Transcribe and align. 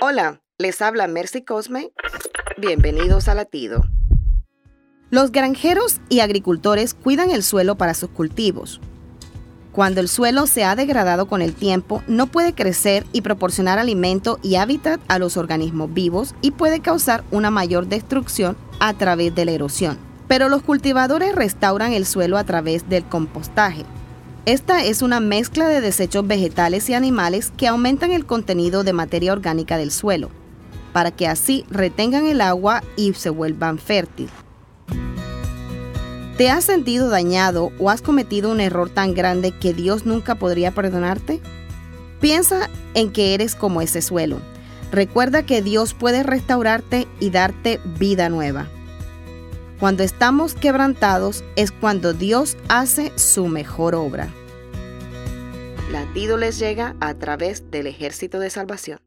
Hola, 0.00 0.40
les 0.58 0.80
habla 0.80 1.08
Mercy 1.08 1.42
Cosme. 1.42 1.90
Bienvenidos 2.56 3.26
a 3.26 3.34
Latido. 3.34 3.82
Los 5.10 5.32
granjeros 5.32 6.00
y 6.08 6.20
agricultores 6.20 6.94
cuidan 6.94 7.32
el 7.32 7.42
suelo 7.42 7.74
para 7.74 7.94
sus 7.94 8.08
cultivos. 8.10 8.80
Cuando 9.72 10.00
el 10.00 10.08
suelo 10.08 10.46
se 10.46 10.62
ha 10.62 10.76
degradado 10.76 11.26
con 11.26 11.42
el 11.42 11.52
tiempo, 11.52 12.04
no 12.06 12.28
puede 12.28 12.54
crecer 12.54 13.06
y 13.12 13.22
proporcionar 13.22 13.80
alimento 13.80 14.38
y 14.40 14.54
hábitat 14.54 15.00
a 15.08 15.18
los 15.18 15.36
organismos 15.36 15.92
vivos 15.92 16.32
y 16.42 16.52
puede 16.52 16.78
causar 16.78 17.24
una 17.32 17.50
mayor 17.50 17.88
destrucción 17.88 18.56
a 18.78 18.94
través 18.94 19.34
de 19.34 19.46
la 19.46 19.50
erosión. 19.50 19.98
Pero 20.28 20.48
los 20.48 20.62
cultivadores 20.62 21.34
restauran 21.34 21.92
el 21.92 22.06
suelo 22.06 22.38
a 22.38 22.44
través 22.44 22.88
del 22.88 23.02
compostaje. 23.02 23.84
Esta 24.46 24.84
es 24.84 25.02
una 25.02 25.20
mezcla 25.20 25.68
de 25.68 25.80
desechos 25.80 26.26
vegetales 26.26 26.88
y 26.88 26.94
animales 26.94 27.52
que 27.56 27.68
aumentan 27.68 28.12
el 28.12 28.24
contenido 28.24 28.84
de 28.84 28.92
materia 28.92 29.32
orgánica 29.32 29.76
del 29.76 29.90
suelo, 29.90 30.30
para 30.92 31.10
que 31.10 31.28
así 31.28 31.64
retengan 31.68 32.26
el 32.26 32.40
agua 32.40 32.82
y 32.96 33.12
se 33.14 33.30
vuelvan 33.30 33.78
fértiles. 33.78 34.32
¿Te 36.38 36.50
has 36.50 36.64
sentido 36.64 37.10
dañado 37.10 37.72
o 37.80 37.90
has 37.90 38.00
cometido 38.00 38.52
un 38.52 38.60
error 38.60 38.88
tan 38.88 39.12
grande 39.12 39.50
que 39.50 39.74
Dios 39.74 40.06
nunca 40.06 40.36
podría 40.36 40.70
perdonarte? 40.70 41.40
Piensa 42.20 42.70
en 42.94 43.10
que 43.10 43.34
eres 43.34 43.56
como 43.56 43.82
ese 43.82 44.02
suelo. 44.02 44.38
Recuerda 44.92 45.44
que 45.44 45.62
Dios 45.62 45.94
puede 45.94 46.22
restaurarte 46.22 47.08
y 47.20 47.30
darte 47.30 47.80
vida 47.98 48.28
nueva. 48.28 48.68
Cuando 49.78 50.02
estamos 50.02 50.54
quebrantados 50.54 51.44
es 51.54 51.70
cuando 51.70 52.12
Dios 52.12 52.56
hace 52.68 53.12
su 53.16 53.46
mejor 53.46 53.94
obra. 53.94 54.28
Latido 55.92 56.36
les 56.36 56.58
llega 56.58 56.96
a 57.00 57.14
través 57.14 57.70
del 57.70 57.86
ejército 57.86 58.40
de 58.40 58.50
salvación. 58.50 58.98